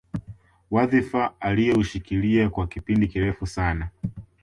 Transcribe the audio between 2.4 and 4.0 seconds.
kwa kipindi kirefu sana